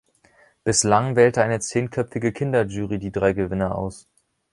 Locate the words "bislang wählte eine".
0.63-1.59